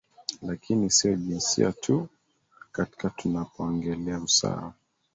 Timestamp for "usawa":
4.21-4.73